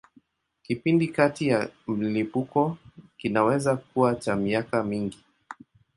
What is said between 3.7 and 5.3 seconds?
kuwa cha miaka mingi.